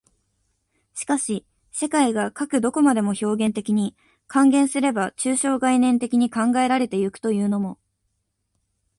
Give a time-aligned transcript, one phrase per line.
[0.95, 3.95] しかし世界がかく何処までも表現的に、
[4.27, 7.77] 換言すれば抽象概念的に考えられて行くというのも、